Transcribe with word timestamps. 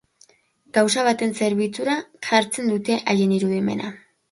Kausa 0.77 1.03
baten 1.07 1.35
zerbitzura 1.41 1.99
jartzen 2.31 2.75
dute 2.75 2.99
haien 3.15 3.39
irudimena. 3.39 3.97